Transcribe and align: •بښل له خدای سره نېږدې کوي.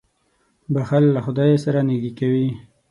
•بښل 0.73 1.03
له 1.15 1.21
خدای 1.25 1.53
سره 1.65 1.79
نېږدې 1.87 2.11
کوي. 2.19 2.47